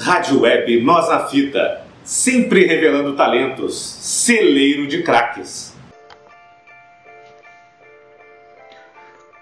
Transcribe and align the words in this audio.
Rádio 0.00 0.42
Web 0.42 0.80
Nós 0.82 1.08
na 1.08 1.26
Fita, 1.26 1.82
sempre 2.04 2.66
revelando 2.66 3.16
talentos, 3.16 3.76
celeiro 3.76 4.86
de 4.86 5.02
craques. 5.02 5.74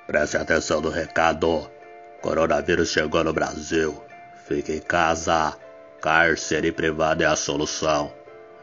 Preste 0.06 0.36
atenção 0.38 0.80
no 0.80 0.88
recado. 0.88 1.70
Coronavírus 2.22 2.90
chegou 2.90 3.22
no 3.22 3.34
Brasil. 3.34 4.02
Fique 4.48 4.72
em 4.72 4.80
casa. 4.80 5.54
Cárcere 6.00 6.72
privado 6.72 7.22
é 7.22 7.26
a 7.26 7.36
solução. 7.36 8.12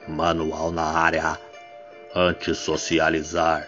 Manual 0.07 0.71
na 0.71 0.85
área. 0.85 1.37
Antissocializar. 2.15 3.67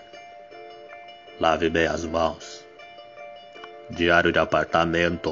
Lave 1.39 1.69
bem 1.69 1.85
as 1.85 2.05
mãos. 2.05 2.65
Diário 3.89 4.31
de 4.31 4.39
apartamento. 4.39 5.29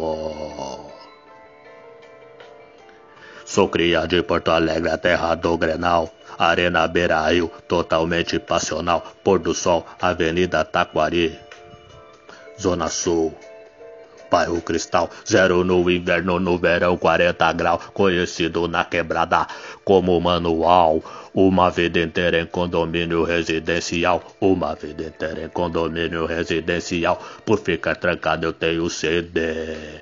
Sou 3.53 3.69
criado 3.69 4.07
de 4.07 4.23
Porto 4.23 4.49
Alegre, 4.49 4.89
a 4.89 4.97
terra 4.97 5.35
do 5.35 5.55
Grenal. 5.55 6.11
Arena 6.39 6.87
Beira 6.87 7.21
Rio, 7.29 7.51
totalmente 7.67 8.39
passional. 8.39 9.05
Pôr 9.23 9.37
do 9.37 9.53
Sol, 9.53 9.85
Avenida 10.01 10.65
Taquari. 10.65 11.37
Zona 12.59 12.89
Sul. 12.89 13.31
Bairro 14.31 14.59
Cristal, 14.59 15.07
zero 15.23 15.63
no 15.63 15.87
inverno, 15.87 16.39
no 16.39 16.57
verão 16.57 16.97
40 16.97 17.53
graus, 17.53 17.83
conhecido 17.93 18.67
na 18.67 18.83
quebrada 18.85 19.45
como 19.85 20.19
manual. 20.19 21.03
Uma 21.31 21.69
vida 21.69 21.99
inteira 21.99 22.39
em 22.39 22.47
condomínio 22.47 23.23
residencial, 23.23 24.23
uma 24.41 24.73
vida 24.73 25.03
inteira 25.03 25.45
em 25.45 25.49
condomínio 25.49 26.25
residencial. 26.25 27.21
Por 27.45 27.59
ficar 27.59 27.97
trancado 27.97 28.47
eu 28.47 28.53
tenho 28.53 28.89
CD. 28.89 30.01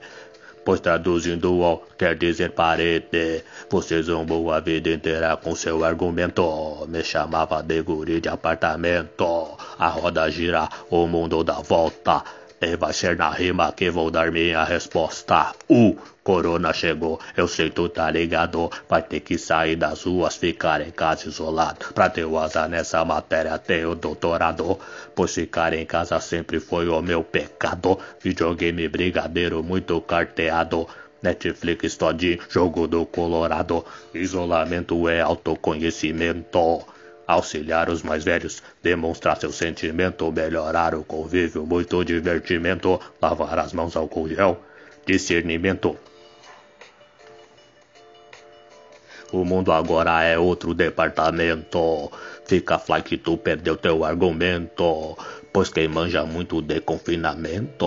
Pois 0.64 0.80
traduzindo 0.80 1.54
UOL 1.54 1.84
quer 1.98 2.16
dizer 2.16 2.52
parede. 2.52 3.44
Você 3.70 4.02
zombou 4.04 4.52
a 4.52 4.60
vida 4.60 4.90
inteira 4.90 5.36
com 5.36 5.56
seu 5.56 5.84
argumento. 5.84 6.86
Me 6.88 7.04
chamava 7.04 7.64
de 7.64 7.82
guri 7.82 8.22
de 8.22 8.30
apartamento. 8.30 9.58
A 9.80 9.88
roda 9.88 10.30
gira, 10.30 10.70
o 10.90 11.08
mundo 11.08 11.44
dá 11.44 11.62
volta. 11.62 12.24
E 12.64 12.76
vai 12.76 12.94
ser 12.94 13.18
na 13.18 13.32
rima 13.32 13.72
que 13.72 13.90
vou 13.90 14.12
dar 14.12 14.32
minha 14.32 14.64
resposta. 14.64 15.52
O 15.68 15.96
corona 16.24 16.72
chegou, 16.72 17.20
eu 17.36 17.48
sei 17.48 17.72
tu 17.72 17.90
tá 17.90 18.12
ligado. 18.12 18.70
Vai 18.88 19.02
ter 19.02 19.22
que 19.22 19.36
sair 19.36 19.76
das 19.76 20.04
ruas, 20.04 20.36
ficar 20.36 20.80
em 20.80 20.92
casa 20.92 21.28
isolado. 21.28 21.92
Pra 21.96 22.08
ter 22.08 22.24
o 22.24 22.38
azar 22.38 22.70
nessa 22.70 23.04
matéria, 23.04 23.58
tenho 23.58 23.96
doutorado. 23.96 24.80
Pois 25.16 25.34
ficar 25.34 25.74
em 25.74 25.88
casa 25.88 26.20
sempre 26.20 26.60
foi 26.60 26.88
o 26.88 27.02
meu 27.02 27.24
pecado. 27.24 27.98
Videogame 28.22 28.88
brigadeiro 28.88 29.64
muito 29.64 30.00
carteado. 30.00 30.88
Netflix 31.24 31.98
todinho, 31.98 32.38
jogo 32.48 32.88
do 32.88 33.08
Colorado. 33.08 33.84
Isolamento 34.14 35.10
é 35.10 35.20
autoconhecimento. 35.20 36.86
Auxiliar 37.32 37.90
os 37.90 38.04
mais 38.04 38.26
velhos, 38.26 38.62
demonstrar 38.84 39.38
seu 39.38 39.54
sentimento, 39.54 40.30
melhorar 40.34 40.94
o 40.94 41.02
convívio, 41.02 41.66
muito 41.66 42.04
divertimento, 42.04 43.00
lavar 43.22 43.58
as 43.58 43.72
mãos 43.72 43.96
ao 43.96 44.10
gel, 44.28 44.62
discernimento. 45.06 45.98
O 49.32 49.46
mundo 49.46 49.72
agora 49.72 50.24
é 50.24 50.38
outro 50.38 50.74
departamento. 50.74 52.12
Fica 52.46 52.78
fly 52.78 53.02
que 53.02 53.18
tu 53.18 53.38
perdeu 53.38 53.78
teu 53.78 54.04
argumento. 54.04 55.18
Pois 55.54 55.70
quem 55.70 55.90
manja 55.90 56.26
muito 56.26 56.62
de 56.62 56.80
confinamento 56.80 57.86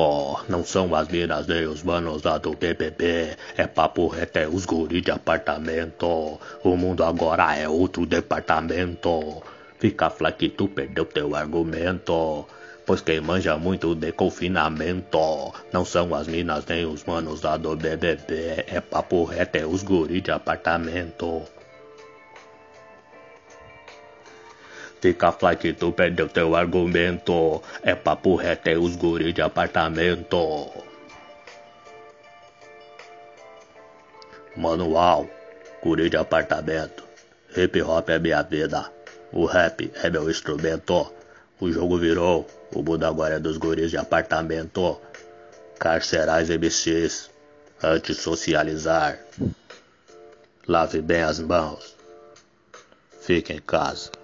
não 0.50 0.62
são 0.62 0.94
as 0.94 1.08
minas 1.08 1.46
nem 1.46 1.66
os 1.66 1.82
manos 1.82 2.22
lá 2.22 2.36
do 2.36 2.54
BBB. 2.54 3.38
É 3.56 3.66
papo 3.66 4.06
reto, 4.06 4.38
é 4.38 4.46
os 4.46 4.66
guri 4.66 5.00
de 5.00 5.10
apartamento. 5.10 6.38
O 6.62 6.76
mundo 6.76 7.02
agora 7.02 7.56
é 7.56 7.66
outro 7.66 8.04
departamento. 8.04 9.42
Fica 9.78 10.10
fly 10.10 10.32
que 10.32 10.50
tu 10.50 10.68
perdeu 10.68 11.06
teu 11.06 11.34
argumento. 11.34 12.46
Pois 12.84 13.00
quem 13.00 13.22
manja 13.22 13.56
muito 13.56 13.94
de 13.94 14.12
confinamento 14.12 15.55
não 15.72 15.86
são 15.86 16.14
as 16.14 16.28
minas 16.28 16.66
nem 16.66 16.84
os 16.84 17.02
manos 17.05 17.40
lá 17.40 17.56
do 17.56 17.74
BBB. 17.74 18.66
É 18.68 18.78
papo 18.83 19.24
reto, 19.24 19.56
é 19.56 19.64
os 19.64 19.83
guri 19.83 20.20
de 20.20 20.30
apartamento. 20.30 21.42
Fica 25.04 25.30
fly 25.32 25.54
que 25.56 25.74
tu 25.74 25.92
perdeu 25.92 26.30
teu 26.30 26.56
argumento. 26.56 27.60
É 27.82 27.94
papo 27.94 28.36
reto, 28.36 28.70
é 28.70 28.78
os 28.78 28.96
guri 28.96 29.34
de 29.34 29.42
apartamento. 29.42 30.70
Manual, 34.56 35.28
guri 35.82 36.08
de 36.08 36.16
apartamento. 36.16 37.04
Hip 37.54 37.82
hop 37.82 38.08
é 38.08 38.18
minha 38.18 38.42
vida. 38.42 38.90
O 39.30 39.44
rap 39.44 39.92
é 40.02 40.08
meu 40.08 40.30
instrumento. 40.30 41.12
O 41.60 41.70
jogo 41.70 41.98
virou, 41.98 42.46
o 42.72 42.82
mundo 42.82 43.04
agora 43.04 43.34
é 43.34 43.38
dos 43.38 43.58
guris 43.58 43.90
de 43.90 43.98
apartamento. 43.98 44.98
Carcerais 45.78 46.48
MCs, 46.48 47.28
antissocializar. 47.82 49.18
Lave 50.66 51.02
bem 51.02 51.20
as 51.20 51.40
mãos. 51.40 51.94
Fique 53.20 53.52
em 53.52 53.60
casa. 53.60 54.23